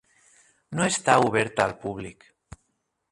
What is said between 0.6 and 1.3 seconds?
No està